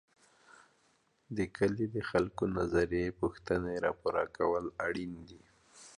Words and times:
د 1.37 1.39
کلي 1.57 1.85
د 1.95 1.97
خلګو 2.09 2.45
نظري 2.57 3.03
پوښتني 3.19 3.75
راپور 3.85 4.15
کول 4.37 4.65
اړیني 4.87 5.23
دي. 5.29 5.41